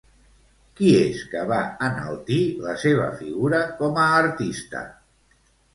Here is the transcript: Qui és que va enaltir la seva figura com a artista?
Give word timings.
Qui 0.79 0.87
és 1.01 1.19
que 1.33 1.43
va 1.51 1.59
enaltir 1.89 2.41
la 2.65 2.75
seva 2.87 3.13
figura 3.23 3.65
com 3.83 4.05
a 4.07 4.11
artista? 4.27 4.85